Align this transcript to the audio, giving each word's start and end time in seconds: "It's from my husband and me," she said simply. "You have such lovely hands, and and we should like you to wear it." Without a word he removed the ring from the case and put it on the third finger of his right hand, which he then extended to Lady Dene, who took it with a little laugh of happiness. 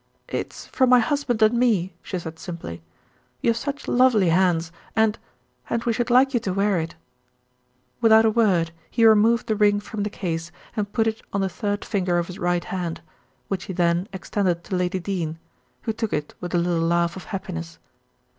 "It's 0.29 0.65
from 0.65 0.89
my 0.89 0.97
husband 0.97 1.43
and 1.43 1.53
me," 1.53 1.93
she 2.01 2.17
said 2.17 2.39
simply. 2.39 2.81
"You 3.41 3.51
have 3.51 3.57
such 3.57 3.87
lovely 3.87 4.29
hands, 4.29 4.71
and 4.95 5.19
and 5.69 5.83
we 5.83 5.93
should 5.93 6.09
like 6.09 6.33
you 6.33 6.39
to 6.39 6.53
wear 6.53 6.79
it." 6.79 6.95
Without 8.01 8.25
a 8.25 8.31
word 8.31 8.71
he 8.89 9.05
removed 9.05 9.45
the 9.45 9.55
ring 9.55 9.79
from 9.79 10.01
the 10.01 10.09
case 10.09 10.51
and 10.75 10.91
put 10.91 11.05
it 11.05 11.21
on 11.33 11.41
the 11.41 11.49
third 11.49 11.85
finger 11.85 12.17
of 12.17 12.25
his 12.25 12.39
right 12.39 12.63
hand, 12.63 13.01
which 13.47 13.65
he 13.65 13.73
then 13.73 14.07
extended 14.11 14.63
to 14.63 14.75
Lady 14.75 14.97
Dene, 14.99 15.37
who 15.83 15.93
took 15.93 16.13
it 16.13 16.33
with 16.41 16.55
a 16.55 16.57
little 16.57 16.81
laugh 16.81 17.15
of 17.15 17.25
happiness. 17.25 17.77